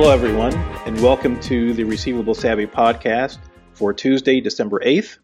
Hello, 0.00 0.12
everyone, 0.12 0.54
and 0.86 0.98
welcome 1.02 1.38
to 1.40 1.74
the 1.74 1.84
Receivable 1.84 2.32
Savvy 2.32 2.66
podcast 2.66 3.36
for 3.74 3.92
Tuesday, 3.92 4.40
December 4.40 4.80
8th. 4.80 5.18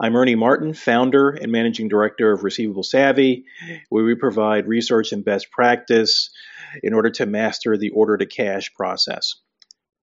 I'm 0.00 0.16
Ernie 0.16 0.34
Martin, 0.34 0.72
founder 0.72 1.28
and 1.28 1.52
managing 1.52 1.88
director 1.88 2.32
of 2.32 2.42
Receivable 2.42 2.82
Savvy, 2.82 3.44
where 3.90 4.04
we 4.04 4.14
provide 4.14 4.68
research 4.68 5.12
and 5.12 5.22
best 5.22 5.50
practice 5.50 6.30
in 6.82 6.94
order 6.94 7.10
to 7.10 7.26
master 7.26 7.76
the 7.76 7.90
order 7.90 8.16
to 8.16 8.24
cash 8.24 8.72
process. 8.72 9.34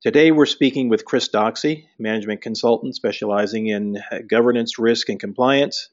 Today, 0.03 0.29
we're 0.29 0.45
speaking 0.45 0.89
with 0.89 1.05
Chris 1.05 1.29
Doxey, 1.29 1.85
management 1.97 2.43
consultant 2.43 2.95
specializing 2.95 3.65
in 3.65 3.97
governance, 4.29 4.77
risk, 4.77 5.09
and 5.09 5.19
compliance 5.19 5.89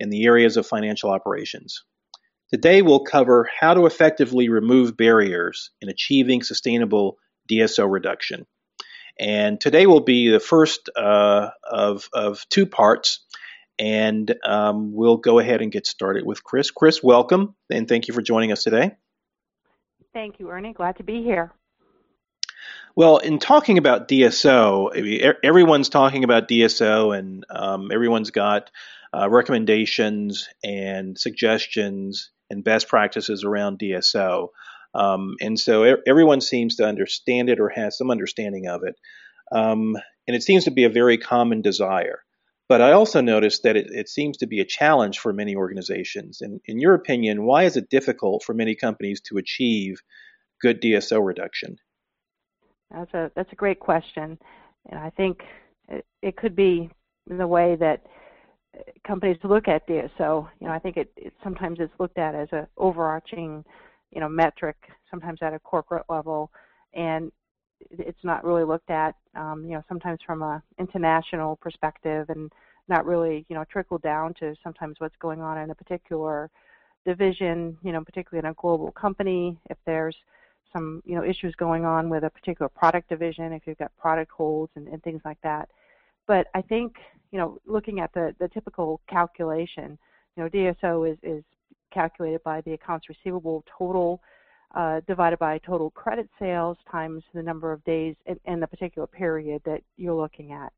in 0.00 0.10
the 0.10 0.24
areas 0.24 0.56
of 0.56 0.66
financial 0.66 1.08
operations. 1.08 1.84
Today, 2.52 2.82
we'll 2.82 3.04
cover 3.04 3.48
how 3.60 3.74
to 3.74 3.86
effectively 3.86 4.48
remove 4.48 4.96
barriers 4.96 5.70
in 5.80 5.88
achieving 5.88 6.42
sustainable 6.42 7.16
DSO 7.50 7.90
reduction. 7.90 8.46
And 9.18 9.60
today 9.60 9.86
will 9.86 10.00
be 10.00 10.30
the 10.30 10.40
first 10.40 10.88
uh, 10.96 11.50
of, 11.62 12.08
of 12.12 12.48
two 12.48 12.66
parts. 12.66 13.20
And 13.78 14.34
um, 14.44 14.92
we'll 14.94 15.16
go 15.16 15.38
ahead 15.38 15.60
and 15.62 15.70
get 15.70 15.86
started 15.86 16.24
with 16.24 16.44
Chris. 16.44 16.70
Chris, 16.70 17.02
welcome, 17.02 17.54
and 17.70 17.88
thank 17.88 18.08
you 18.08 18.14
for 18.14 18.22
joining 18.22 18.52
us 18.52 18.62
today. 18.62 18.92
Thank 20.12 20.38
you, 20.38 20.48
Ernie. 20.48 20.72
Glad 20.72 20.96
to 20.98 21.02
be 21.02 21.22
here. 21.22 21.52
Well, 22.96 23.16
in 23.16 23.40
talking 23.40 23.78
about 23.78 24.06
DSO, 24.06 25.34
everyone's 25.42 25.88
talking 25.88 26.22
about 26.22 26.46
DSO, 26.46 27.18
and 27.18 27.44
um, 27.50 27.90
everyone's 27.92 28.30
got 28.30 28.70
uh, 29.12 29.28
recommendations 29.28 30.48
and 30.62 31.18
suggestions 31.18 32.30
and 32.50 32.62
best 32.62 32.88
practices 32.88 33.42
around 33.42 33.80
DSO. 33.80 34.48
Um, 34.94 35.34
and 35.40 35.58
so 35.58 35.96
everyone 36.06 36.40
seems 36.40 36.76
to 36.76 36.86
understand 36.86 37.48
it 37.48 37.60
or 37.60 37.68
has 37.68 37.98
some 37.98 38.10
understanding 38.10 38.68
of 38.68 38.82
it. 38.84 38.94
Um, 39.52 39.96
and 40.26 40.36
it 40.36 40.42
seems 40.42 40.64
to 40.64 40.70
be 40.70 40.84
a 40.84 40.90
very 40.90 41.18
common 41.18 41.62
desire. 41.62 42.20
But 42.68 42.80
I 42.80 42.92
also 42.92 43.20
noticed 43.20 43.62
that 43.64 43.76
it, 43.76 43.88
it 43.90 44.08
seems 44.08 44.38
to 44.38 44.46
be 44.46 44.60
a 44.60 44.64
challenge 44.64 45.18
for 45.18 45.32
many 45.32 45.54
organizations. 45.54 46.40
And 46.40 46.60
in 46.64 46.78
your 46.78 46.94
opinion, 46.94 47.44
why 47.44 47.64
is 47.64 47.76
it 47.76 47.90
difficult 47.90 48.42
for 48.42 48.54
many 48.54 48.74
companies 48.74 49.20
to 49.22 49.36
achieve 49.36 50.00
good 50.62 50.80
DSO 50.80 51.24
reduction? 51.24 51.76
That's 52.90 53.12
a 53.12 53.30
that's 53.34 53.52
a 53.52 53.56
great 53.56 53.80
question, 53.80 54.38
and 54.88 55.00
I 55.00 55.10
think 55.10 55.40
it, 55.88 56.06
it 56.22 56.36
could 56.36 56.54
be 56.54 56.90
in 57.28 57.38
the 57.38 57.46
way 57.46 57.76
that 57.76 58.06
companies 59.06 59.38
look 59.42 59.68
at 59.68 59.88
DSO. 59.88 60.48
You 60.60 60.66
know, 60.66 60.72
I 60.72 60.78
think 60.78 60.96
it, 60.96 61.10
it 61.16 61.32
sometimes 61.42 61.78
it's 61.80 61.92
looked 61.98 62.18
at 62.18 62.34
as 62.34 62.48
an 62.52 62.66
overarching 62.76 63.64
you 64.14 64.20
know 64.20 64.28
metric 64.28 64.76
sometimes 65.10 65.40
at 65.42 65.52
a 65.52 65.58
corporate 65.58 66.04
level 66.08 66.50
and 66.94 67.30
it's 67.90 68.22
not 68.22 68.44
really 68.44 68.64
looked 68.64 68.90
at 68.90 69.14
um, 69.34 69.64
you 69.64 69.72
know 69.72 69.82
sometimes 69.88 70.18
from 70.24 70.42
a 70.42 70.62
international 70.78 71.56
perspective 71.56 72.30
and 72.30 72.52
not 72.88 73.04
really 73.04 73.44
you 73.48 73.56
know 73.56 73.64
trickle 73.70 73.98
down 73.98 74.32
to 74.34 74.54
sometimes 74.62 74.96
what's 74.98 75.16
going 75.20 75.40
on 75.40 75.58
in 75.58 75.70
a 75.70 75.74
particular 75.74 76.50
division 77.04 77.76
you 77.82 77.92
know 77.92 78.02
particularly 78.02 78.46
in 78.46 78.50
a 78.50 78.54
global 78.54 78.92
company. 78.92 79.58
If 79.70 79.78
there's 79.86 80.16
some 80.72 81.02
you 81.04 81.14
know 81.14 81.24
issues 81.24 81.54
going 81.56 81.84
on 81.84 82.08
with 82.08 82.24
a 82.24 82.30
particular 82.30 82.68
product 82.68 83.08
division 83.08 83.52
if 83.52 83.62
you've 83.66 83.78
got 83.78 83.96
product 83.96 84.30
holds 84.30 84.72
and, 84.76 84.88
and 84.88 85.02
things 85.02 85.22
like 85.24 85.38
that. 85.42 85.68
But 86.26 86.46
i 86.54 86.62
think 86.62 86.96
you 87.32 87.38
know 87.38 87.58
looking 87.66 88.00
at 88.00 88.12
the 88.14 88.34
the 88.38 88.48
typical 88.48 89.00
calculation 89.08 89.98
you 90.36 90.42
know 90.42 90.48
dso 90.48 91.10
is 91.10 91.18
is 91.22 91.44
calculated 91.94 92.42
by 92.42 92.60
the 92.62 92.72
accounts 92.72 93.08
receivable 93.08 93.64
total 93.78 94.20
uh, 94.74 95.00
divided 95.06 95.38
by 95.38 95.58
total 95.58 95.90
credit 95.90 96.28
sales 96.38 96.76
times 96.90 97.22
the 97.32 97.42
number 97.42 97.72
of 97.72 97.84
days 97.84 98.16
in, 98.26 98.38
in 98.46 98.58
the 98.58 98.66
particular 98.66 99.06
period 99.06 99.62
that 99.64 99.80
you're 99.96 100.14
looking 100.14 100.52
at. 100.52 100.72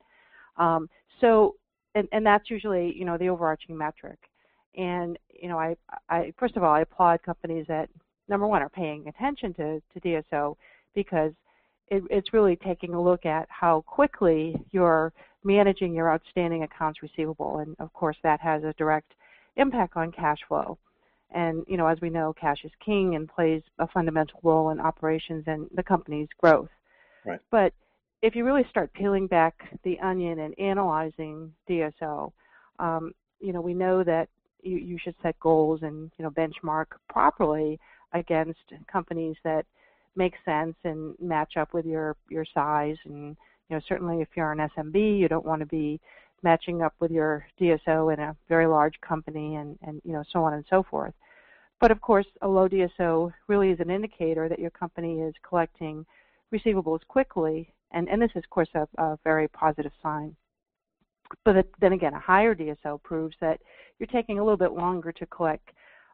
Um, 0.62 0.88
so, 1.20 1.56
and, 1.94 2.06
and 2.12 2.24
that's 2.24 2.50
usually 2.50 2.94
you 2.94 3.04
know 3.04 3.16
the 3.16 3.28
overarching 3.28 3.76
metric. 3.76 4.18
And 4.76 5.18
you 5.30 5.48
know, 5.48 5.58
I, 5.58 5.76
I 6.10 6.32
first 6.38 6.56
of 6.56 6.62
all 6.62 6.74
I 6.74 6.82
applaud 6.82 7.22
companies 7.22 7.64
that 7.68 7.88
number 8.28 8.46
one 8.46 8.62
are 8.62 8.68
paying 8.68 9.08
attention 9.08 9.54
to, 9.54 9.80
to 9.94 10.00
DSO 10.00 10.56
because 10.94 11.32
it, 11.88 12.02
it's 12.10 12.32
really 12.32 12.56
taking 12.56 12.94
a 12.94 13.02
look 13.02 13.24
at 13.24 13.46
how 13.48 13.82
quickly 13.86 14.56
you're 14.72 15.12
managing 15.44 15.94
your 15.94 16.12
outstanding 16.12 16.64
accounts 16.64 17.02
receivable, 17.02 17.58
and 17.58 17.76
of 17.78 17.92
course 17.92 18.16
that 18.22 18.40
has 18.40 18.62
a 18.64 18.74
direct 18.76 19.12
impact 19.56 19.96
on 19.96 20.12
cash 20.12 20.38
flow. 20.48 20.76
And 21.34 21.64
you 21.66 21.76
know, 21.76 21.86
as 21.86 22.00
we 22.00 22.10
know, 22.10 22.32
cash 22.32 22.58
is 22.64 22.70
king 22.84 23.16
and 23.16 23.28
plays 23.28 23.62
a 23.78 23.88
fundamental 23.88 24.40
role 24.42 24.70
in 24.70 24.80
operations 24.80 25.44
and 25.46 25.68
the 25.74 25.82
company's 25.82 26.28
growth. 26.40 26.70
Right. 27.24 27.40
But 27.50 27.72
if 28.22 28.34
you 28.34 28.44
really 28.44 28.66
start 28.70 28.92
peeling 28.92 29.26
back 29.26 29.54
the 29.82 29.98
onion 30.00 30.38
and 30.38 30.58
analyzing 30.58 31.52
DSO, 31.68 32.32
um, 32.78 33.12
you 33.40 33.52
know, 33.52 33.60
we 33.60 33.74
know 33.74 34.02
that 34.04 34.28
you, 34.62 34.76
you 34.78 34.98
should 35.02 35.14
set 35.22 35.38
goals 35.40 35.80
and 35.82 36.10
you 36.18 36.24
know 36.24 36.30
benchmark 36.30 36.86
properly 37.08 37.78
against 38.12 38.58
companies 38.90 39.36
that 39.44 39.64
make 40.16 40.34
sense 40.44 40.74
and 40.84 41.14
match 41.20 41.56
up 41.56 41.72
with 41.72 41.86
your 41.86 42.16
your 42.30 42.44
size 42.54 42.96
and 43.04 43.36
you 43.68 43.76
know 43.76 43.80
certainly 43.88 44.20
if 44.20 44.28
you're 44.34 44.52
an 44.52 44.68
SMB 44.76 45.18
you 45.18 45.28
don't 45.28 45.44
want 45.44 45.60
to 45.60 45.66
be 45.66 46.00
matching 46.50 46.82
up 46.82 46.94
with 47.00 47.10
your 47.10 47.46
DSO 47.60 48.12
in 48.14 48.20
a 48.20 48.36
very 48.48 48.66
large 48.66 48.96
company 49.00 49.56
and 49.56 49.70
and 49.86 50.00
you 50.04 50.12
know 50.12 50.24
so 50.32 50.38
on 50.46 50.52
and 50.54 50.64
so 50.70 50.78
forth 50.90 51.14
but 51.80 51.90
of 51.90 52.00
course, 52.00 52.26
a 52.42 52.48
low 52.48 52.68
DSO 52.68 53.32
really 53.48 53.70
is 53.70 53.80
an 53.80 53.90
indicator 53.90 54.48
that 54.48 54.58
your 54.58 54.70
company 54.70 55.20
is 55.20 55.34
collecting 55.46 56.06
receivables 56.54 57.00
quickly, 57.06 57.72
and, 57.92 58.08
and 58.08 58.20
this 58.20 58.30
is, 58.34 58.44
of 58.44 58.50
course, 58.50 58.68
a, 58.74 58.88
a 59.02 59.18
very 59.24 59.48
positive 59.48 59.92
sign. 60.02 60.34
But 61.44 61.66
then 61.80 61.92
again, 61.92 62.14
a 62.14 62.20
higher 62.20 62.54
DSO 62.54 63.02
proves 63.02 63.36
that 63.40 63.60
you're 63.98 64.06
taking 64.06 64.38
a 64.38 64.44
little 64.44 64.56
bit 64.56 64.72
longer 64.72 65.12
to 65.12 65.26
collect 65.26 65.68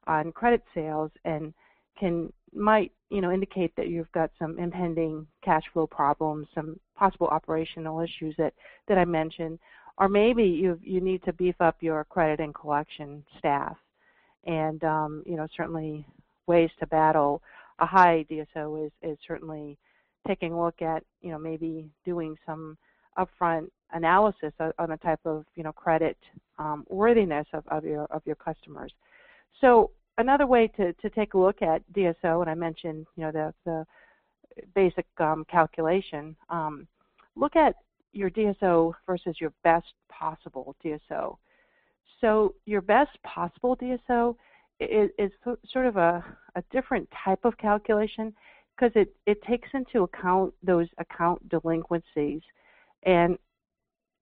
on 0.07 0.33
credit 0.33 0.63
sales 0.75 1.11
and 1.25 1.55
can 1.99 2.33
might 2.55 2.91
you 3.11 3.21
know 3.21 3.31
indicate 3.31 3.75
that 3.77 3.89
you've 3.89 4.11
got 4.13 4.31
some 4.39 4.59
impending 4.59 5.27
cash 5.45 5.63
flow 5.73 5.87
problems, 5.87 6.49
some 6.55 6.81
possible 6.97 7.29
operational 7.29 8.01
issues 8.01 8.35
that 8.39 8.55
that 8.89 8.97
I 8.97 9.05
mentioned, 9.05 9.59
or 9.99 10.09
maybe 10.09 10.45
you 10.45 10.79
you 10.83 11.01
need 11.01 11.23
to 11.25 11.33
beef 11.33 11.55
up 11.61 11.77
your 11.81 12.05
credit 12.05 12.41
and 12.41 12.55
collection 12.55 13.25
staff 13.39 13.77
and 14.45 14.83
um, 14.85 15.23
you 15.27 15.37
know 15.37 15.47
certainly 15.57 16.05
ways 16.47 16.71
to 16.79 16.87
battle 16.87 17.43
a 17.79 17.87
high 17.87 18.25
DSO 18.31 18.87
is 18.87 18.93
is 19.03 19.19
certainly 19.27 19.77
taking 20.27 20.53
a 20.53 20.63
look 20.63 20.83
at 20.83 21.03
you 21.21 21.31
know 21.31 21.39
maybe 21.39 21.91
doing 22.05 22.37
some 22.47 22.77
upfront 23.19 23.69
analysis 23.93 24.53
on 24.79 24.89
the 24.89 24.97
type 24.99 25.21
of 25.25 25.45
you 25.55 25.63
know 25.63 25.73
credit 25.73 26.17
um, 26.59 26.85
worthiness 26.89 27.47
of, 27.53 27.65
of 27.69 27.85
your 27.85 28.05
of 28.07 28.23
your 28.25 28.37
customers. 28.37 28.93
So 29.61 29.91
another 30.19 30.47
way 30.47 30.69
to, 30.77 30.93
to 30.95 31.11
take 31.11 31.35
a 31.35 31.39
look 31.39 31.63
at 31.63 31.83
DSO, 31.93 32.41
and 32.41 32.51
I 32.51 32.55
mentioned 32.55 33.07
you 33.17 33.25
know 33.25 33.33
the 33.33 33.55
the 33.65 33.87
basic 34.75 35.07
um, 35.19 35.45
calculation. 35.51 36.37
Um, 36.51 36.87
look 37.37 37.57
at 37.57 37.77
your 38.13 38.31
DSO 38.31 38.93
versus 39.07 39.37
your 39.41 39.53
best 39.65 39.93
possible 40.09 40.77
DSO. 40.85 41.37
So 42.21 42.55
your 42.67 42.81
best 42.81 43.11
possible 43.25 43.77
DSO 43.77 44.37
is, 44.81 45.11
is 45.19 45.31
sort 45.71 45.87
of 45.87 45.97
a, 45.97 46.25
a 46.55 46.63
different 46.71 47.09
type 47.25 47.45
of 47.45 47.57
calculation 47.59 48.33
because 48.77 48.93
it, 48.95 49.15
it 49.27 49.43
takes 49.43 49.69
into 49.75 50.03
account 50.03 50.53
those 50.63 50.89
account 50.99 51.47
delinquencies 51.49 52.43
and 53.05 53.37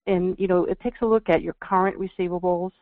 and 0.06 0.34
you 0.38 0.48
know 0.48 0.64
it 0.64 0.80
takes 0.80 0.98
a 1.02 1.06
look 1.06 1.28
at 1.28 1.42
your 1.42 1.54
current 1.60 1.96
receivables 1.98 2.72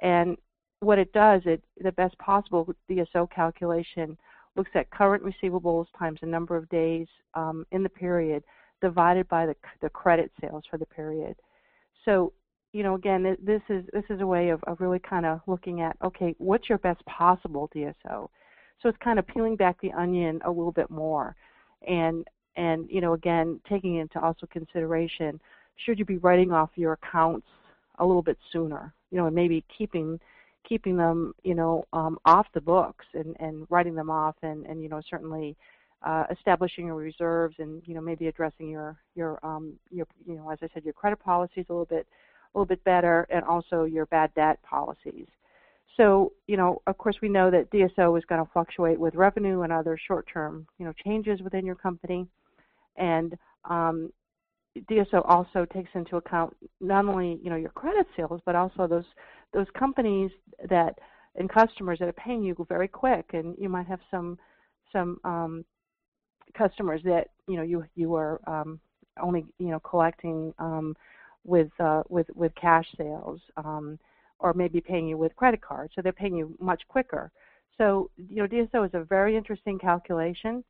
and 0.00 0.36
what 0.80 0.98
it 0.98 1.12
does 1.12 1.42
it 1.44 1.62
the 1.82 1.92
best 1.92 2.16
possible 2.18 2.68
DSO 2.90 3.30
calculation 3.30 4.16
looks 4.56 4.70
at 4.74 4.90
current 4.90 5.22
receivables 5.22 5.86
times 5.98 6.18
the 6.20 6.26
number 6.26 6.56
of 6.56 6.68
days 6.68 7.06
um, 7.34 7.66
in 7.72 7.82
the 7.82 7.88
period 7.88 8.42
divided 8.82 9.26
by 9.28 9.46
the 9.46 9.56
the 9.80 9.88
credit 9.88 10.30
sales 10.40 10.64
for 10.70 10.76
the 10.76 10.86
period 10.86 11.34
so 12.04 12.32
you 12.72 12.82
know, 12.82 12.94
again, 12.94 13.36
this 13.42 13.60
is 13.68 13.84
this 13.92 14.04
is 14.08 14.20
a 14.20 14.26
way 14.26 14.48
of, 14.48 14.62
of 14.64 14.80
really 14.80 14.98
kind 14.98 15.26
of 15.26 15.40
looking 15.46 15.82
at 15.82 15.96
okay, 16.02 16.34
what's 16.38 16.68
your 16.68 16.78
best 16.78 17.04
possible 17.04 17.70
DSO? 17.74 18.28
So 18.80 18.88
it's 18.88 18.98
kind 19.04 19.18
of 19.18 19.26
peeling 19.26 19.56
back 19.56 19.80
the 19.80 19.92
onion 19.92 20.40
a 20.44 20.50
little 20.50 20.72
bit 20.72 20.90
more, 20.90 21.36
and 21.86 22.26
and 22.56 22.88
you 22.90 23.00
know, 23.00 23.12
again, 23.12 23.60
taking 23.68 23.96
into 23.96 24.18
also 24.20 24.46
consideration 24.46 25.40
should 25.76 25.98
you 25.98 26.04
be 26.04 26.18
writing 26.18 26.52
off 26.52 26.70
your 26.76 26.94
accounts 26.94 27.46
a 27.98 28.06
little 28.06 28.22
bit 28.22 28.38
sooner, 28.52 28.94
you 29.10 29.18
know, 29.18 29.26
and 29.26 29.34
maybe 29.34 29.64
keeping 29.76 30.18
keeping 30.66 30.96
them, 30.96 31.34
you 31.42 31.54
know, 31.54 31.84
um, 31.92 32.18
off 32.24 32.46
the 32.54 32.60
books 32.60 33.04
and 33.12 33.36
and 33.38 33.66
writing 33.68 33.94
them 33.94 34.08
off, 34.10 34.36
and 34.42 34.64
and 34.66 34.82
you 34.82 34.88
know, 34.88 35.02
certainly. 35.08 35.56
Uh, 36.04 36.24
establishing 36.32 36.86
your 36.86 36.96
reserves 36.96 37.54
and 37.60 37.80
you 37.86 37.94
know 37.94 38.00
maybe 38.00 38.26
addressing 38.26 38.68
your 38.68 38.96
your 39.14 39.38
um 39.46 39.74
your 39.90 40.06
you 40.26 40.34
know 40.34 40.50
as 40.50 40.58
I 40.60 40.68
said 40.74 40.84
your 40.84 40.94
credit 40.94 41.20
policies 41.20 41.66
a 41.68 41.72
little 41.72 41.84
bit 41.84 42.06
a 42.54 42.58
little 42.58 42.66
bit 42.66 42.82
better, 42.84 43.26
and 43.30 43.44
also 43.44 43.84
your 43.84 44.06
bad 44.06 44.32
debt 44.34 44.58
policies. 44.62 45.26
So, 45.96 46.32
you 46.46 46.56
know, 46.56 46.80
of 46.86 46.96
course, 46.98 47.16
we 47.20 47.28
know 47.28 47.50
that 47.50 47.70
DSO 47.70 48.16
is 48.16 48.24
going 48.24 48.44
to 48.44 48.50
fluctuate 48.52 48.98
with 48.98 49.14
revenue 49.14 49.62
and 49.62 49.72
other 49.72 49.98
short-term, 50.06 50.66
you 50.78 50.86
know, 50.86 50.92
changes 51.04 51.40
within 51.42 51.66
your 51.66 51.74
company. 51.74 52.26
And 52.96 53.36
um, 53.68 54.10
DSO 54.90 55.22
also 55.26 55.66
takes 55.66 55.90
into 55.94 56.16
account 56.16 56.56
not 56.80 57.04
only 57.04 57.38
you 57.42 57.50
know 57.50 57.56
your 57.56 57.70
credit 57.70 58.06
sales, 58.16 58.40
but 58.46 58.54
also 58.54 58.86
those 58.86 59.04
those 59.52 59.66
companies 59.78 60.30
that 60.68 60.98
and 61.36 61.48
customers 61.48 61.98
that 61.98 62.08
are 62.08 62.14
paying 62.14 62.42
you 62.42 62.54
very 62.68 62.88
quick, 62.88 63.30
and 63.32 63.54
you 63.58 63.68
might 63.68 63.86
have 63.86 64.00
some 64.10 64.38
some 64.92 65.18
um, 65.24 65.64
customers 66.56 67.00
that 67.04 67.28
you 67.46 67.56
know 67.56 67.62
you 67.62 67.84
you 67.94 68.14
are 68.14 68.40
um, 68.46 68.80
only 69.20 69.44
you 69.58 69.68
know 69.68 69.80
collecting 69.80 70.52
um, 70.58 70.96
with 71.44 71.70
uh, 71.80 72.02
with 72.08 72.26
with 72.34 72.54
cash 72.54 72.86
sales, 72.96 73.40
um, 73.56 73.98
or 74.38 74.52
maybe 74.52 74.80
paying 74.80 75.08
you 75.08 75.16
with 75.16 75.34
credit 75.36 75.60
cards, 75.60 75.92
so 75.94 76.02
they're 76.02 76.12
paying 76.12 76.36
you 76.36 76.54
much 76.60 76.82
quicker. 76.88 77.30
So 77.78 78.10
you 78.16 78.36
know 78.36 78.46
DSO 78.46 78.86
is 78.86 78.94
a 78.94 79.04
very 79.04 79.36
interesting 79.36 79.78
calculation, 79.78 80.62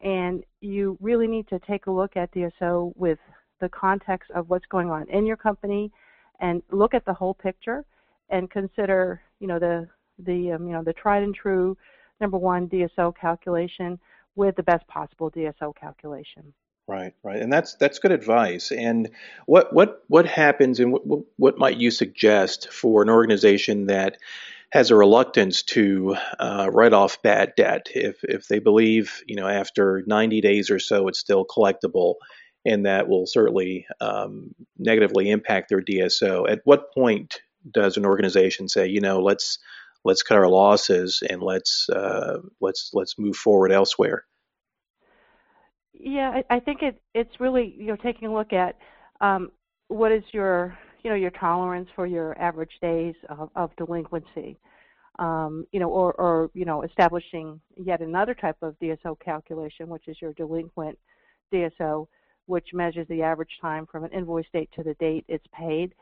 and 0.00 0.44
you 0.60 0.96
really 1.00 1.26
need 1.26 1.48
to 1.48 1.58
take 1.60 1.86
a 1.86 1.90
look 1.90 2.16
at 2.16 2.32
DSO 2.32 2.92
with 2.96 3.18
the 3.60 3.68
context 3.68 4.30
of 4.34 4.48
what's 4.48 4.66
going 4.66 4.90
on 4.90 5.08
in 5.10 5.26
your 5.26 5.36
company, 5.36 5.90
and 6.40 6.62
look 6.70 6.94
at 6.94 7.04
the 7.04 7.14
whole 7.14 7.34
picture, 7.34 7.84
and 8.30 8.50
consider 8.50 9.20
you 9.40 9.46
know 9.46 9.58
the 9.58 9.88
the 10.26 10.52
um, 10.52 10.66
you 10.66 10.72
know 10.72 10.84
the 10.84 10.92
tried 10.92 11.22
and 11.22 11.34
true 11.34 11.76
number 12.20 12.36
one 12.36 12.68
DSO 12.68 13.14
calculation 13.18 13.98
with 14.36 14.56
the 14.56 14.62
best 14.62 14.86
possible 14.86 15.30
DSO 15.30 15.74
calculation. 15.74 16.52
Right, 16.88 17.14
right, 17.22 17.40
and 17.40 17.52
that's 17.52 17.74
that's 17.74 18.00
good 18.00 18.10
advice. 18.10 18.72
And 18.72 19.10
what 19.46 19.72
what 19.72 20.02
what 20.08 20.26
happens, 20.26 20.80
and 20.80 20.92
what 20.92 21.24
what 21.36 21.58
might 21.58 21.76
you 21.76 21.90
suggest 21.90 22.72
for 22.72 23.02
an 23.02 23.08
organization 23.08 23.86
that 23.86 24.16
has 24.72 24.90
a 24.90 24.96
reluctance 24.96 25.62
to 25.62 26.16
uh, 26.38 26.68
write 26.72 26.92
off 26.92 27.22
bad 27.22 27.52
debt 27.56 27.88
if 27.94 28.24
if 28.24 28.48
they 28.48 28.58
believe 28.58 29.22
you 29.26 29.36
know 29.36 29.46
after 29.46 30.02
90 30.06 30.40
days 30.40 30.70
or 30.70 30.80
so 30.80 31.06
it's 31.06 31.20
still 31.20 31.44
collectible, 31.44 32.16
and 32.64 32.86
that 32.86 33.08
will 33.08 33.26
certainly 33.26 33.86
um, 34.00 34.52
negatively 34.76 35.30
impact 35.30 35.68
their 35.68 35.82
DSO. 35.82 36.50
At 36.50 36.60
what 36.64 36.92
point 36.92 37.40
does 37.70 37.96
an 37.96 38.06
organization 38.06 38.68
say, 38.68 38.88
you 38.88 39.00
know, 39.00 39.20
let's 39.20 39.58
let's 40.04 40.22
cut 40.22 40.36
our 40.36 40.48
losses 40.48 41.22
and 41.28 41.42
let's 41.42 41.88
uh, 41.90 42.38
let's 42.60 42.90
let's 42.92 43.18
move 43.18 43.36
forward 43.36 43.72
elsewhere. 43.72 44.24
Yeah, 45.92 46.30
I, 46.30 46.56
I 46.56 46.60
think 46.60 46.82
it 46.82 47.00
it's 47.14 47.40
really 47.40 47.74
you 47.78 47.86
know 47.86 47.96
taking 47.96 48.28
a 48.28 48.32
look 48.32 48.52
at 48.52 48.76
um, 49.20 49.50
what 49.88 50.12
is 50.12 50.22
your 50.32 50.76
you 51.02 51.10
know 51.10 51.16
your 51.16 51.30
tolerance 51.30 51.88
for 51.94 52.06
your 52.06 52.38
average 52.40 52.72
days 52.80 53.14
of, 53.28 53.50
of 53.54 53.74
delinquency, 53.76 54.58
um, 55.18 55.66
you 55.72 55.80
know, 55.80 55.88
or 55.90 56.14
or 56.14 56.50
you 56.54 56.64
know 56.64 56.82
establishing 56.82 57.60
yet 57.76 58.00
another 58.00 58.34
type 58.34 58.56
of 58.62 58.78
DSO 58.80 59.18
calculation, 59.20 59.88
which 59.88 60.08
is 60.08 60.16
your 60.20 60.32
delinquent 60.34 60.98
DSO, 61.52 62.06
which 62.46 62.68
measures 62.72 63.06
the 63.08 63.22
average 63.22 63.58
time 63.60 63.86
from 63.90 64.04
an 64.04 64.12
invoice 64.12 64.46
date 64.52 64.70
to 64.76 64.82
the 64.82 64.94
date 64.94 65.24
it's 65.28 65.46
paid. 65.52 65.94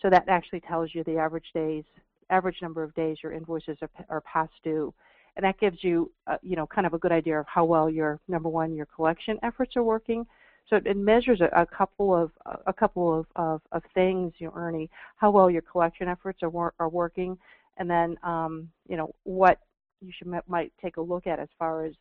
So 0.00 0.10
that 0.10 0.28
actually 0.28 0.60
tells 0.60 0.94
you 0.94 1.04
the 1.04 1.18
average 1.18 1.46
days 1.54 1.84
average 2.32 2.56
number 2.62 2.82
of 2.82 2.94
days 2.94 3.18
your 3.22 3.32
invoices 3.32 3.76
are, 3.82 3.90
are 4.08 4.20
past 4.22 4.52
due. 4.64 4.92
And 5.36 5.44
that 5.44 5.58
gives 5.58 5.82
you, 5.82 6.10
uh, 6.26 6.36
you 6.42 6.56
know, 6.56 6.66
kind 6.66 6.86
of 6.86 6.94
a 6.94 6.98
good 6.98 7.12
idea 7.12 7.38
of 7.38 7.46
how 7.46 7.64
well 7.64 7.88
your 7.88 8.20
number 8.28 8.48
one 8.48 8.74
your 8.74 8.86
collection 8.86 9.38
efforts 9.42 9.76
are 9.76 9.82
working. 9.82 10.26
So 10.68 10.76
it, 10.76 10.96
measures 10.96 11.40
a, 11.40 11.60
a, 11.60 11.66
couple 11.66 12.14
of 12.14 12.30
a 12.66 12.72
couple 12.72 13.18
of, 13.18 13.26
of, 13.36 13.60
of 13.72 13.82
things, 13.94 14.32
you 14.38 14.46
know, 14.46 14.52
Ernie, 14.56 14.90
how 15.16 15.30
well 15.30 15.50
your 15.50 15.62
collection 15.62 16.08
efforts 16.08 16.40
are 16.42 16.72
are 16.78 16.88
working, 16.88 17.36
and 17.78 17.90
then 17.90 18.16
um, 18.22 18.70
you 18.88 18.96
know 18.96 19.14
what 19.24 19.58
you 20.00 20.12
should 20.16 20.28
might 20.46 20.72
take 20.80 20.98
a 20.98 21.00
look 21.00 21.26
at 21.26 21.38
as 21.40 21.48
far 21.58 21.84
as 21.84 21.94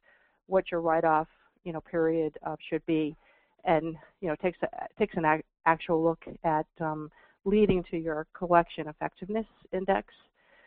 what 0.48 0.72
your 0.72 0.81
write-off, 0.81 1.27
you 1.63 1.74
know, 1.74 1.81
period 1.81 2.38
uh, 2.45 2.56
should 2.69 2.86
be, 2.86 3.16
and 3.66 3.95
you 4.22 4.27
know 4.27 4.36
takes 4.36 4.60
a, 4.62 4.68
takes 4.98 5.16
an 5.18 5.42
actual 5.66 6.04
look 6.04 6.24
at 6.44 6.68
um, 6.80 7.10
leading 7.45 7.83
to 7.91 7.97
your 7.97 8.27
collection 8.33 8.88
effectiveness 8.88 9.45
index. 9.73 10.13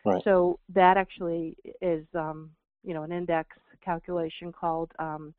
Right. 0.04 0.22
So 0.24 0.58
that 0.74 0.96
actually 0.96 1.56
is, 1.80 2.04
um, 2.14 2.50
you 2.82 2.94
know, 2.94 3.02
an 3.02 3.12
index 3.12 3.48
calculation 3.84 4.52
called 4.52 4.90
um, 4.98 5.34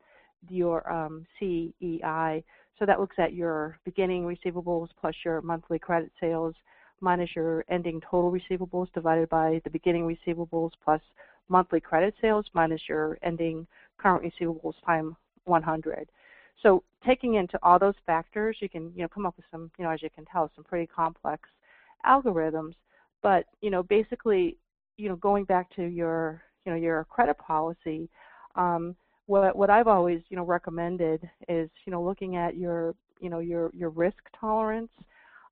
your 0.48 0.90
um, 0.90 1.26
CEI. 1.38 2.42
So 2.78 2.84
that 2.84 3.00
looks 3.00 3.16
at 3.18 3.32
your 3.32 3.78
beginning 3.84 4.24
receivables 4.24 4.88
plus 5.00 5.14
your 5.24 5.40
monthly 5.42 5.78
credit 5.78 6.10
sales 6.20 6.54
minus 7.00 7.30
your 7.36 7.64
ending 7.68 8.00
total 8.00 8.32
receivables 8.32 8.92
divided 8.94 9.28
by 9.28 9.60
the 9.64 9.70
beginning 9.70 10.04
receivables 10.04 10.70
plus 10.82 11.00
monthly 11.48 11.80
credit 11.80 12.14
sales 12.20 12.46
minus 12.54 12.80
your 12.88 13.18
ending 13.22 13.66
current 13.98 14.24
receivables 14.24 14.74
times 14.84 15.14
100. 15.44 16.08
So 16.62 16.82
taking 17.06 17.34
into 17.34 17.58
all 17.62 17.78
those 17.78 17.94
factors, 18.04 18.56
you 18.60 18.68
can 18.68 18.92
you 18.94 19.02
know 19.02 19.08
come 19.08 19.26
up 19.26 19.36
with 19.36 19.46
some 19.50 19.70
you 19.78 19.84
know 19.84 19.90
as 19.90 20.02
you 20.02 20.10
can 20.14 20.24
tell 20.24 20.50
some 20.54 20.64
pretty 20.64 20.86
complex 20.86 21.48
algorithms. 22.04 22.74
But 23.22 23.46
you 23.60 23.70
know 23.70 23.82
basically 23.82 24.56
you 24.96 25.08
know 25.08 25.16
going 25.16 25.44
back 25.44 25.74
to 25.76 25.84
your 25.84 26.42
you 26.64 26.72
know 26.72 26.78
your 26.78 27.04
credit 27.04 27.38
policy, 27.38 28.08
um, 28.56 28.96
what 29.26 29.56
what 29.56 29.70
I've 29.70 29.88
always 29.88 30.20
you 30.28 30.36
know 30.36 30.44
recommended 30.44 31.28
is 31.48 31.70
you 31.84 31.92
know 31.92 32.02
looking 32.02 32.36
at 32.36 32.56
your 32.56 32.94
you 33.20 33.30
know 33.30 33.38
your 33.38 33.70
your 33.72 33.90
risk 33.90 34.22
tolerance. 34.38 34.90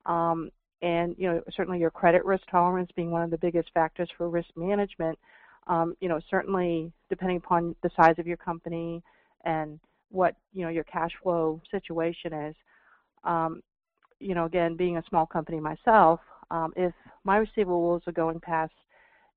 Um, 0.07 0.51
and 0.83 1.15
you 1.17 1.27
know 1.27 1.43
certainly 1.57 1.79
your 1.79 1.91
credit 1.91 2.25
risk 2.25 2.45
tolerance 2.51 2.91
being 2.95 3.11
one 3.11 3.23
of 3.23 3.31
the 3.31 3.39
biggest 3.39 3.71
factors 3.73 4.09
for 4.19 4.29
risk 4.29 4.49
management. 4.57 5.19
Um, 5.67 5.97
you 6.01 6.09
know 6.09 6.21
certainly 6.29 6.93
depending 7.09 7.39
upon 7.39 7.75
the 7.83 7.91
size 7.97 8.17
of 8.19 8.27
your 8.27 8.37
company 8.37 9.03
and 9.45 9.81
what 10.11 10.35
you 10.53 10.63
know 10.63 10.71
your 10.71 10.85
cash 10.85 11.11
flow 11.23 11.61
situation 11.71 12.33
is. 12.33 12.55
Um, 13.25 13.63
you 14.21 14.35
know, 14.35 14.45
again, 14.45 14.77
being 14.77 14.97
a 14.97 15.03
small 15.09 15.27
company 15.27 15.61
myself, 15.61 16.21
um, 16.51 16.73
if 16.77 16.93
my 17.25 17.39
receivables 17.39 18.07
are 18.07 18.13
going 18.13 18.41
past, 18.41 18.73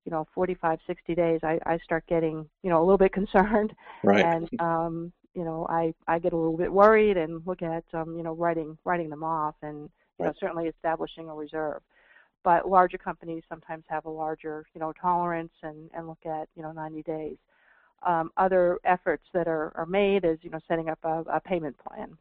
you 0.06 0.12
know, 0.12 0.28
45, 0.34 0.80
60 0.88 1.16
days, 1.16 1.40
I, 1.44 1.60
I 1.66 1.78
start 1.80 2.06
getting, 2.08 2.48
you 2.64 2.70
know, 2.70 2.80
a 2.80 2.86
little 2.86 2.98
bit 2.98 3.14
concerned, 3.22 3.74
right. 4.04 4.26
and 4.26 4.50
um, 4.60 5.12
you 5.34 5.44
know, 5.44 5.68
I 5.70 5.94
I 6.08 6.20
get 6.20 6.34
a 6.34 6.38
little 6.38 6.58
bit 6.58 6.72
worried 6.72 7.18
and 7.18 7.46
look 7.46 7.62
at, 7.62 7.84
um, 7.94 8.16
you 8.18 8.24
know, 8.24 8.34
writing 8.34 8.78
writing 8.86 9.10
them 9.10 9.24
off, 9.24 9.56
and 9.62 9.90
you 10.20 10.26
right. 10.26 10.28
know, 10.28 10.34
certainly 10.40 10.68
establishing 10.68 11.30
a 11.30 11.36
reserve. 11.36 11.82
But 12.44 12.70
larger 12.70 12.98
companies 12.98 13.44
sometimes 13.50 13.84
have 13.90 14.06
a 14.06 14.10
larger, 14.10 14.66
you 14.74 14.80
know, 14.80 14.94
tolerance 14.94 15.52
and 15.64 15.90
and 15.94 16.08
look 16.08 16.26
at, 16.26 16.48
you 16.56 16.64
know, 16.64 16.72
90 16.72 17.04
days 17.04 17.38
um, 18.06 18.32
other 18.38 18.80
efforts 18.84 19.26
that 19.34 19.48
are, 19.48 19.72
are 19.76 19.86
made 19.86 20.26
is 20.26 20.40
you 20.42 20.50
know 20.50 20.60
setting 20.68 20.90
up 20.90 21.00
a, 21.04 21.24
a 21.34 21.40
payment 21.40 21.78
plan. 21.78 22.18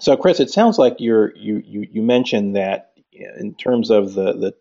So, 0.00 0.16
Chris, 0.16 0.40
it 0.40 0.50
sounds 0.50 0.78
like 0.78 0.96
you're 0.98 1.34
you 1.36 1.62
you, 1.64 1.86
you 1.90 2.02
mentioned 2.02 2.56
that 2.56 2.92
in 3.12 3.54
terms 3.54 3.90
of 3.90 4.14
the 4.14 4.32
the 4.32 4.54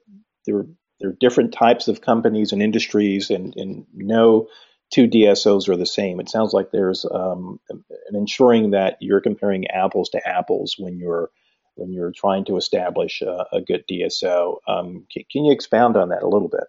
there 0.46 0.66
there 1.00 1.10
are 1.10 1.18
different 1.20 1.54
types 1.54 1.88
of 1.88 2.02
companies 2.02 2.52
and 2.52 2.62
industries, 2.62 3.30
and, 3.30 3.56
and 3.56 3.86
no 3.94 4.48
two 4.92 5.08
DSOs 5.08 5.70
are 5.70 5.78
the 5.78 5.86
same. 5.86 6.20
It 6.20 6.30
sounds 6.30 6.52
like 6.52 6.72
there's 6.72 7.06
um, 7.10 7.60
an 7.70 7.84
ensuring 8.16 8.72
that 8.72 8.98
you're 9.00 9.22
comparing 9.22 9.68
apples 9.68 10.10
to 10.10 10.28
apples 10.28 10.76
when 10.78 10.98
you're 10.98 11.30
when 11.76 11.94
you're 11.94 12.12
trying 12.12 12.44
to 12.46 12.58
establish 12.58 13.22
a, 13.22 13.46
a 13.54 13.62
good 13.62 13.86
DSO. 13.90 14.58
Um, 14.68 15.06
can, 15.12 15.24
can 15.32 15.46
you 15.46 15.54
expound 15.54 15.96
on 15.96 16.10
that 16.10 16.24
a 16.24 16.28
little 16.28 16.50
bit? 16.50 16.66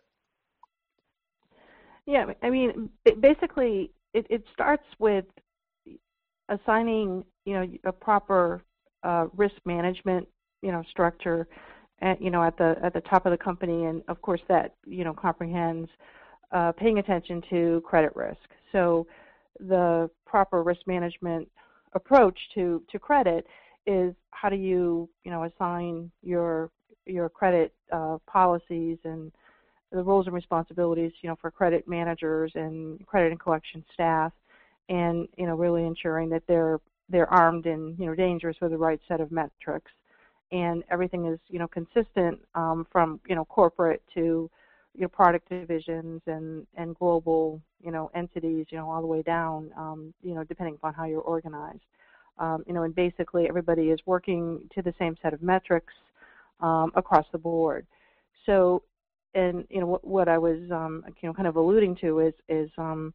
Yeah, 2.10 2.26
I 2.42 2.50
mean, 2.50 2.90
basically, 3.20 3.92
it, 4.14 4.26
it 4.28 4.42
starts 4.52 4.82
with 4.98 5.26
assigning, 6.48 7.24
you 7.44 7.54
know, 7.54 7.66
a 7.84 7.92
proper 7.92 8.62
uh, 9.04 9.26
risk 9.36 9.54
management, 9.64 10.26
you 10.60 10.72
know, 10.72 10.82
structure, 10.90 11.46
at, 12.02 12.20
you 12.20 12.32
know, 12.32 12.42
at 12.42 12.58
the 12.58 12.74
at 12.82 12.94
the 12.94 13.00
top 13.02 13.26
of 13.26 13.30
the 13.30 13.38
company, 13.38 13.84
and 13.84 14.02
of 14.08 14.20
course 14.22 14.40
that, 14.48 14.74
you 14.86 15.04
know, 15.04 15.12
comprehends 15.14 15.88
uh, 16.50 16.72
paying 16.72 16.98
attention 16.98 17.44
to 17.48 17.80
credit 17.86 18.10
risk. 18.16 18.40
So, 18.72 19.06
the 19.60 20.10
proper 20.26 20.64
risk 20.64 20.80
management 20.88 21.48
approach 21.92 22.36
to 22.54 22.82
to 22.90 22.98
credit 22.98 23.46
is 23.86 24.16
how 24.32 24.48
do 24.48 24.56
you, 24.56 25.08
you 25.22 25.30
know, 25.30 25.44
assign 25.44 26.10
your 26.24 26.70
your 27.06 27.28
credit 27.28 27.72
uh, 27.92 28.18
policies 28.26 28.98
and 29.04 29.30
the 29.92 30.02
roles 30.02 30.26
and 30.26 30.34
responsibilities, 30.34 31.12
you 31.22 31.28
know, 31.28 31.36
for 31.40 31.50
credit 31.50 31.88
managers 31.88 32.52
and 32.54 33.04
credit 33.06 33.30
and 33.30 33.40
collection 33.40 33.84
staff, 33.92 34.32
and 34.88 35.28
you 35.36 35.46
know, 35.46 35.56
really 35.56 35.84
ensuring 35.84 36.28
that 36.30 36.42
they're 36.46 36.80
they're 37.08 37.32
armed 37.32 37.66
and 37.66 37.98
you 37.98 38.06
know 38.06 38.14
dangerous 38.14 38.56
with 38.60 38.70
the 38.70 38.78
right 38.78 39.00
set 39.08 39.20
of 39.20 39.32
metrics, 39.32 39.90
and 40.52 40.84
everything 40.90 41.26
is 41.26 41.38
you 41.48 41.58
know 41.58 41.68
consistent 41.68 42.38
um, 42.54 42.86
from 42.90 43.20
you 43.28 43.34
know 43.34 43.44
corporate 43.44 44.02
to 44.14 44.50
you 44.94 45.02
know 45.02 45.08
product 45.08 45.48
divisions 45.48 46.20
and 46.26 46.66
and 46.76 46.96
global 46.96 47.60
you 47.82 47.90
know 47.90 48.10
entities, 48.14 48.66
you 48.70 48.78
know, 48.78 48.90
all 48.90 49.00
the 49.00 49.06
way 49.06 49.22
down, 49.22 49.70
um, 49.76 50.14
you 50.22 50.34
know, 50.34 50.44
depending 50.44 50.74
upon 50.74 50.94
how 50.94 51.04
you're 51.04 51.20
organized. 51.20 51.82
Um, 52.38 52.64
you 52.66 52.72
know, 52.72 52.84
and 52.84 52.94
basically 52.94 53.48
everybody 53.48 53.90
is 53.90 54.00
working 54.06 54.60
to 54.74 54.80
the 54.80 54.94
same 54.98 55.14
set 55.20 55.34
of 55.34 55.42
metrics 55.42 55.92
um, 56.60 56.90
across 56.94 57.26
the 57.32 57.38
board. 57.38 57.86
So 58.46 58.82
and 59.34 59.64
you 59.70 59.80
know 59.80 59.86
what, 59.86 60.06
what 60.06 60.28
I 60.28 60.38
was 60.38 60.58
um, 60.70 61.04
you 61.20 61.28
know 61.28 61.34
kind 61.34 61.48
of 61.48 61.56
alluding 61.56 61.96
to 61.96 62.20
is 62.20 62.34
is 62.48 62.70
um, 62.78 63.14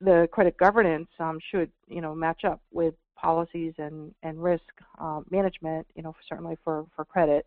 the 0.00 0.28
credit 0.32 0.56
governance 0.56 1.08
um, 1.18 1.38
should 1.50 1.70
you 1.88 2.00
know 2.00 2.14
match 2.14 2.44
up 2.44 2.60
with 2.72 2.94
policies 3.16 3.74
and 3.78 4.14
and 4.22 4.42
risk 4.42 4.64
um, 5.00 5.24
management. 5.30 5.86
You 5.94 6.02
know, 6.02 6.14
certainly 6.28 6.56
for 6.64 6.86
for 6.94 7.04
credit, 7.04 7.46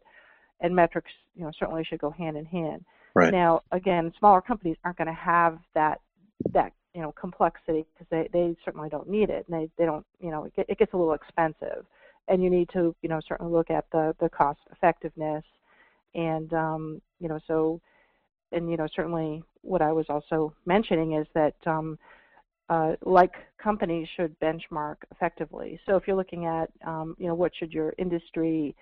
and 0.62 0.75
metrics 0.75 1.12
you 1.36 1.43
know 1.43 1.51
certainly 1.57 1.84
should 1.84 2.00
go 2.00 2.12
hand 2.12 2.38
in 2.38 2.45
hand. 2.45 2.86
Right. 3.13 3.31
Now, 3.31 3.62
again, 3.72 4.12
smaller 4.19 4.41
companies 4.41 4.77
aren't 4.84 4.98
going 4.98 5.07
to 5.07 5.13
have 5.13 5.60
that 5.74 6.01
that 6.53 6.72
you 6.93 7.01
know 7.01 7.12
complexity 7.12 7.86
because 7.93 8.07
they 8.10 8.29
they 8.31 8.55
certainly 8.63 8.89
don't 8.89 9.10
need 9.10 9.29
it, 9.29 9.45
and 9.48 9.62
they 9.62 9.69
they 9.77 9.86
don't 9.86 10.05
you 10.19 10.31
know 10.31 10.45
it, 10.45 10.53
it 10.67 10.79
gets 10.79 10.93
a 10.93 10.98
little 10.98 11.13
expensive, 11.13 11.86
and 12.27 12.43
you 12.43 12.50
need 12.50 12.69
to 12.74 12.95
you 13.01 13.10
know 13.10 13.19
certainly 13.27 13.51
look 13.51 13.69
at 13.69 13.86
the 13.91 14.15
the 14.19 14.29
cost 14.29 14.60
effectiveness, 14.72 15.43
and 16.15 16.51
um, 16.53 17.01
you 17.19 17.27
know 17.27 17.39
so, 17.48 17.79
and 18.51 18.69
you 18.69 18.77
know 18.77 18.88
certainly 18.95 19.43
what 19.62 19.81
I 19.81 19.91
was 19.91 20.05
also 20.10 20.53
mentioning 20.65 21.13
is 21.13 21.27
that 21.34 21.55
um, 21.65 21.98
uh, 22.69 22.93
like 23.03 23.34
companies 23.62 24.07
should 24.15 24.38
benchmark 24.39 24.95
effectively. 25.12 25.79
So 25.86 25.95
if 25.95 26.07
you're 26.07 26.15
looking 26.15 26.45
at, 26.45 26.69
um, 26.86 27.15
you 27.19 27.27
know, 27.27 27.36
what 27.36 27.51
should 27.57 27.72
your 27.72 27.93
industry 27.98 28.75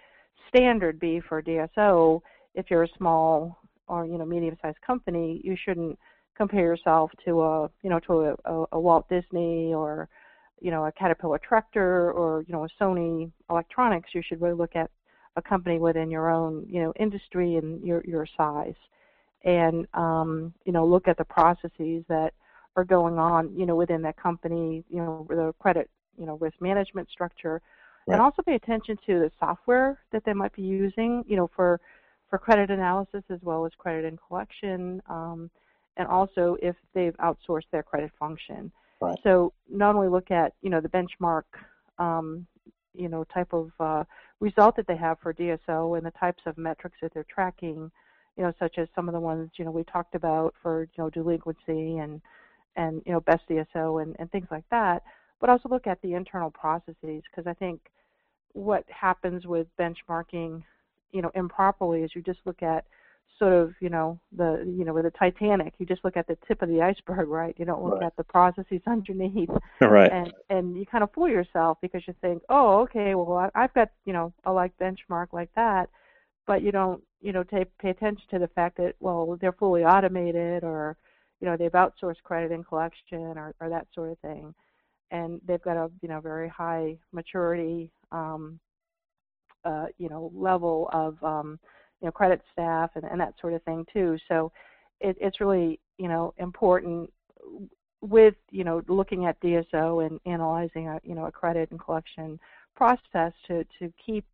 standard 0.47 0.99
be 0.99 1.21
for 1.27 1.41
DSO, 1.41 2.21
if 2.55 2.67
you're 2.69 2.83
a 2.83 2.97
small 2.97 3.57
or 3.87 4.05
you 4.05 4.17
know 4.17 4.25
medium-sized 4.25 4.79
company, 4.85 5.41
you 5.43 5.57
shouldn't 5.65 5.97
compare 6.37 6.61
yourself 6.61 7.11
to 7.25 7.41
a 7.41 7.69
you 7.81 7.89
know 7.89 7.99
to 7.99 8.35
a, 8.45 8.65
a 8.71 8.79
Walt 8.79 9.07
Disney 9.09 9.73
or 9.73 10.07
you 10.61 10.71
know 10.71 10.85
a 10.85 10.91
Caterpillar 10.91 11.39
tractor 11.39 12.11
or 12.11 12.43
you 12.47 12.53
know 12.53 12.65
a 12.65 12.83
Sony 12.83 13.31
Electronics. 13.49 14.09
You 14.13 14.21
should 14.25 14.41
really 14.41 14.55
look 14.55 14.75
at 14.75 14.89
a 15.35 15.41
company 15.41 15.79
within 15.79 16.11
your 16.11 16.29
own 16.29 16.65
you 16.69 16.81
know 16.81 16.93
industry 16.99 17.55
and 17.55 17.83
your 17.83 18.03
your 18.05 18.27
size, 18.37 18.75
and 19.43 19.87
um, 19.93 20.53
you 20.65 20.71
know 20.71 20.85
look 20.85 21.07
at 21.07 21.17
the 21.17 21.25
processes 21.25 22.03
that 22.07 22.33
are 22.75 22.83
going 22.83 23.17
on, 23.17 23.53
you 23.55 23.65
know, 23.65 23.75
within 23.75 24.01
that 24.01 24.17
company, 24.17 24.83
you 24.89 24.97
know, 24.97 25.25
the 25.29 25.53
credit, 25.59 25.89
you 26.17 26.25
know, 26.25 26.37
risk 26.37 26.55
management 26.59 27.09
structure, 27.09 27.61
right. 28.07 28.13
and 28.13 28.21
also 28.21 28.41
pay 28.41 28.55
attention 28.55 28.97
to 29.05 29.19
the 29.19 29.31
software 29.39 29.99
that 30.11 30.23
they 30.25 30.33
might 30.33 30.53
be 30.53 30.61
using, 30.61 31.23
you 31.27 31.35
know, 31.35 31.49
for 31.55 31.79
for 32.29 32.39
credit 32.39 32.71
analysis 32.71 33.23
as 33.29 33.39
well 33.43 33.65
as 33.65 33.71
credit 33.77 34.05
and 34.05 34.17
collection, 34.27 35.01
um, 35.07 35.51
and 35.97 36.07
also 36.07 36.57
if 36.63 36.75
they've 36.95 37.15
outsourced 37.17 37.69
their 37.71 37.83
credit 37.83 38.11
function. 38.17 38.71
Right. 39.01 39.17
So 39.23 39.53
not 39.69 39.93
only 39.93 40.07
look 40.07 40.31
at, 40.31 40.53
you 40.63 40.71
know, 40.71 40.81
the 40.81 40.89
benchmark, 40.89 41.43
um, 41.99 42.47
you 42.93 43.09
know, 43.09 43.23
type 43.25 43.53
of 43.53 43.71
uh, 43.79 44.03
result 44.39 44.75
that 44.75 44.88
they 44.88 44.97
have 44.97 45.17
for 45.19 45.33
DSO 45.33 45.97
and 45.97 46.05
the 46.05 46.12
types 46.12 46.43
of 46.45 46.57
metrics 46.57 46.97
that 47.01 47.13
they're 47.13 47.25
tracking, 47.33 47.91
you 48.38 48.43
know, 48.43 48.53
such 48.59 48.77
as 48.77 48.88
some 48.95 49.07
of 49.07 49.13
the 49.13 49.19
ones, 49.19 49.50
you 49.57 49.65
know, 49.65 49.71
we 49.71 49.83
talked 49.83 50.15
about 50.15 50.53
for, 50.62 50.83
you 50.83 51.03
know, 51.03 51.09
delinquency 51.09 51.97
and 51.97 52.21
and 52.75 53.01
you 53.05 53.12
know 53.12 53.19
best 53.21 53.43
DSO 53.50 54.01
and, 54.01 54.15
and 54.19 54.31
things 54.31 54.47
like 54.51 54.63
that, 54.71 55.03
but 55.39 55.50
also 55.50 55.69
look 55.69 55.88
at 55.88 56.01
the 56.01 56.13
internal 56.13 56.50
processes 56.50 56.95
because 57.29 57.47
I 57.47 57.53
think 57.53 57.79
what 58.53 58.85
happens 58.89 59.45
with 59.45 59.67
benchmarking, 59.79 60.63
you 61.12 61.21
know, 61.21 61.31
improperly 61.35 62.03
is 62.03 62.12
you 62.15 62.21
just 62.21 62.39
look 62.45 62.63
at 62.63 62.85
sort 63.39 63.53
of 63.53 63.73
you 63.79 63.89
know 63.89 64.19
the 64.35 64.63
you 64.65 64.85
know 64.85 64.93
with 64.93 65.05
the 65.05 65.11
Titanic, 65.11 65.73
you 65.77 65.85
just 65.85 66.03
look 66.03 66.17
at 66.17 66.27
the 66.27 66.37
tip 66.47 66.61
of 66.61 66.69
the 66.69 66.81
iceberg, 66.81 67.27
right? 67.27 67.55
You 67.57 67.65
don't 67.65 67.83
look 67.83 67.99
right. 67.99 68.07
at 68.07 68.15
the 68.15 68.23
processes 68.23 68.81
underneath, 68.87 69.49
right? 69.81 70.11
And 70.11 70.33
and 70.49 70.77
you 70.77 70.85
kind 70.85 71.03
of 71.03 71.11
fool 71.13 71.29
yourself 71.29 71.77
because 71.81 72.03
you 72.07 72.13
think, 72.21 72.43
oh, 72.49 72.81
okay, 72.81 73.15
well 73.15 73.37
I, 73.37 73.49
I've 73.55 73.73
got 73.73 73.89
you 74.05 74.13
know 74.13 74.33
a 74.45 74.51
like 74.51 74.77
benchmark 74.77 75.27
like 75.31 75.49
that, 75.55 75.89
but 76.47 76.61
you 76.61 76.71
don't 76.71 77.03
you 77.21 77.31
know 77.31 77.43
take, 77.43 77.75
pay 77.77 77.89
attention 77.89 78.25
to 78.31 78.39
the 78.39 78.49
fact 78.49 78.77
that 78.77 78.95
well 78.99 79.37
they're 79.39 79.53
fully 79.53 79.83
automated 79.83 80.63
or 80.63 80.97
you 81.39 81.47
know 81.47 81.57
they've 81.57 81.71
outsourced 81.71 82.23
credit 82.23 82.51
and 82.51 82.67
collection 82.67 83.37
or, 83.37 83.53
or 83.59 83.69
that 83.69 83.87
sort 83.93 84.11
of 84.11 84.19
thing, 84.19 84.53
and 85.11 85.41
they've 85.45 85.61
got 85.61 85.77
a 85.77 85.89
you 86.01 86.09
know 86.09 86.19
very 86.19 86.49
high 86.49 86.97
maturity 87.11 87.91
um, 88.11 88.59
uh, 89.65 89.87
you 89.97 90.09
know 90.09 90.31
level 90.33 90.89
of 90.93 91.21
um, 91.23 91.59
you 92.03 92.07
know 92.07 92.12
credit 92.12 92.41
staff 92.51 92.91
and, 92.95 93.05
and 93.05 93.19
that 93.19 93.33
sort 93.41 93.53
of 93.53 93.63
thing 93.63 93.86
too. 93.91 94.17
So 94.27 94.51
it, 95.00 95.17
it's 95.19 95.39
really 95.39 95.79
you 95.98 96.07
know 96.07 96.33
important 96.38 97.12
with 98.01 98.36
you 98.51 98.63
know 98.63 98.83
looking 98.88 99.25
at 99.25 99.39
DSO 99.41 100.05
and 100.05 100.19
analyzing 100.25 100.89
a 100.89 101.00
you 101.03 101.15
know 101.15 101.25
a 101.25 101.31
credit 101.31 101.72
and 101.72 101.79
collection 101.79 102.39
process 102.75 103.31
to 103.48 103.65
to 103.79 103.91
keep 104.05 104.25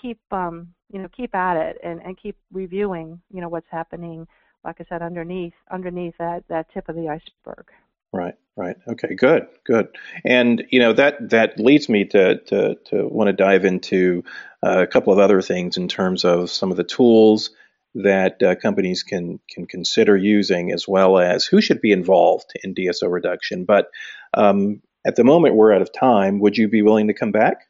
keep 0.00 0.20
um 0.30 0.68
you 0.92 1.02
know 1.02 1.08
keep 1.14 1.34
at 1.34 1.56
it 1.56 1.78
and 1.82 2.00
and 2.02 2.16
keep 2.16 2.36
reviewing 2.52 3.20
you 3.32 3.40
know 3.40 3.48
what's 3.48 3.66
happening 3.70 4.26
like 4.66 4.80
I 4.80 4.84
said, 4.88 5.00
underneath 5.00 5.54
underneath 5.70 6.14
that 6.18 6.44
that 6.48 6.66
tip 6.74 6.88
of 6.88 6.96
the 6.96 7.08
iceberg. 7.08 7.66
Right, 8.12 8.34
right. 8.56 8.76
Okay, 8.88 9.14
good, 9.14 9.46
good. 9.64 9.88
And 10.24 10.64
you 10.70 10.78
know 10.78 10.92
that 10.92 11.30
that 11.30 11.58
leads 11.58 11.88
me 11.88 12.04
to 12.06 12.38
to 12.38 12.74
to 12.86 13.08
want 13.08 13.28
to 13.28 13.32
dive 13.32 13.64
into 13.64 14.24
uh, 14.64 14.82
a 14.82 14.86
couple 14.86 15.12
of 15.12 15.18
other 15.18 15.42
things 15.42 15.76
in 15.76 15.88
terms 15.88 16.24
of 16.24 16.50
some 16.50 16.70
of 16.70 16.76
the 16.76 16.84
tools 16.84 17.50
that 17.94 18.42
uh, 18.42 18.54
companies 18.54 19.02
can 19.02 19.40
can 19.50 19.66
consider 19.66 20.16
using, 20.16 20.72
as 20.72 20.86
well 20.86 21.18
as 21.18 21.44
who 21.44 21.60
should 21.60 21.80
be 21.80 21.92
involved 21.92 22.52
in 22.62 22.74
DSO 22.74 23.10
reduction. 23.10 23.64
But 23.64 23.90
um, 24.34 24.82
at 25.06 25.16
the 25.16 25.24
moment, 25.24 25.54
we're 25.54 25.72
out 25.72 25.82
of 25.82 25.92
time. 25.92 26.38
Would 26.40 26.56
you 26.56 26.68
be 26.68 26.82
willing 26.82 27.08
to 27.08 27.14
come 27.14 27.32
back? 27.32 27.66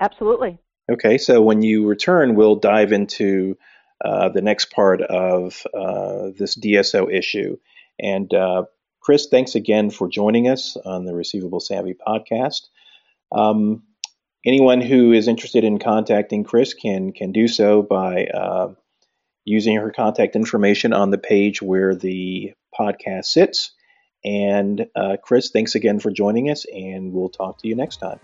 Absolutely. 0.00 0.58
Okay, 0.90 1.18
so 1.18 1.42
when 1.42 1.62
you 1.62 1.86
return, 1.86 2.34
we'll 2.36 2.56
dive 2.56 2.92
into 2.92 3.56
uh, 4.04 4.28
the 4.28 4.42
next 4.42 4.70
part 4.70 5.00
of 5.00 5.66
uh, 5.74 6.28
this 6.38 6.56
DSO 6.56 7.12
issue. 7.12 7.56
And 7.98 8.32
uh, 8.32 8.64
Chris, 9.06 9.28
thanks 9.30 9.54
again 9.54 9.90
for 9.90 10.08
joining 10.08 10.48
us 10.48 10.76
on 10.84 11.04
the 11.04 11.14
Receivable 11.14 11.60
Savvy 11.60 11.94
podcast. 11.94 12.62
Um, 13.30 13.84
anyone 14.44 14.80
who 14.80 15.12
is 15.12 15.28
interested 15.28 15.62
in 15.62 15.78
contacting 15.78 16.42
Chris 16.42 16.74
can 16.74 17.12
can 17.12 17.30
do 17.30 17.46
so 17.46 17.82
by 17.82 18.24
uh, 18.24 18.74
using 19.44 19.76
her 19.76 19.92
contact 19.92 20.34
information 20.34 20.92
on 20.92 21.10
the 21.10 21.18
page 21.18 21.62
where 21.62 21.94
the 21.94 22.54
podcast 22.76 23.26
sits. 23.26 23.70
And 24.24 24.86
uh, 24.96 25.18
Chris, 25.22 25.50
thanks 25.52 25.76
again 25.76 26.00
for 26.00 26.10
joining 26.10 26.50
us, 26.50 26.64
and 26.64 27.12
we'll 27.12 27.28
talk 27.28 27.62
to 27.62 27.68
you 27.68 27.76
next 27.76 27.98
time. 27.98 28.18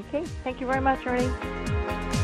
Okay, 0.00 0.22
thank 0.44 0.60
you 0.60 0.66
very 0.66 0.82
much, 0.82 1.06
Ernie. 1.06 2.23